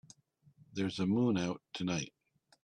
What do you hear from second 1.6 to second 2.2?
tonight.